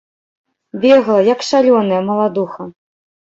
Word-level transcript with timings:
Бегла, 0.85 1.17
як 1.27 1.39
шалёная, 1.49 2.01
маладуха. 2.09 2.61